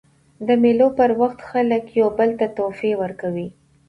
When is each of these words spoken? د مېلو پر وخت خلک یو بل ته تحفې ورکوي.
د 0.47 0.49
مېلو 0.63 0.87
پر 0.97 1.11
وخت 1.21 1.39
خلک 1.49 1.83
یو 1.99 2.07
بل 2.17 2.29
ته 2.39 2.45
تحفې 2.57 2.91
ورکوي. 3.01 3.47